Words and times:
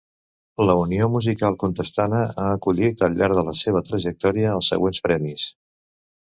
La 0.69 0.75
Unió 0.85 1.09
Musical 1.15 1.57
Contestana 1.63 2.21
ha 2.43 2.47
collit 2.67 3.03
al 3.09 3.19
llarg 3.19 3.37
de 3.41 3.45
la 3.51 3.53
seva 3.61 3.83
trajectòria 3.91 4.57
els 4.59 4.71
següents 4.75 5.05
premis. 5.11 5.47